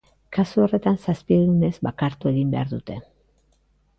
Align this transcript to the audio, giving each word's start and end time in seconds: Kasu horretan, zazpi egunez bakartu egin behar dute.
Kasu 0.35 0.61
horretan, 0.63 0.97
zazpi 1.09 1.35
egunez 1.43 1.71
bakartu 1.87 2.31
egin 2.31 2.57
behar 2.57 2.75
dute. 2.75 2.99